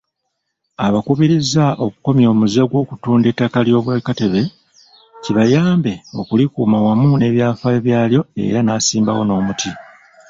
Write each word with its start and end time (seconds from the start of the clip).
Abakubirizza 0.85 1.65
okukomya 1.85 2.27
omuze 2.33 2.61
gw'okutunda 2.69 3.27
ettaka 3.29 3.57
ly'Obwakatebe 3.67 4.41
kibayambe 5.23 5.93
okulikuuma 6.19 6.77
wamu 6.85 7.07
n'ebyafaayo 7.17 7.79
byalyo 7.87 8.21
era 8.45 8.59
n'asimbawo 8.63 9.21
n'omuti. 9.25 9.71